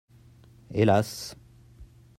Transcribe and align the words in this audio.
Hélas 0.73 1.37